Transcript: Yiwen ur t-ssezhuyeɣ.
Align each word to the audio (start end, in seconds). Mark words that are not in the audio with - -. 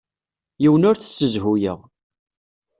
Yiwen 0.61 0.87
ur 0.89 0.95
t-ssezhuyeɣ. 0.97 1.79